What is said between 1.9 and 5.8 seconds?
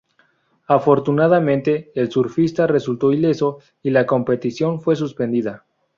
el surfista resultó ileso y la competición fue suspendida.